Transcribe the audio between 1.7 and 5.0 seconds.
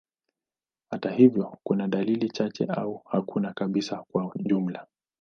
dalili chache au hakuna kabisa kwa ujumla.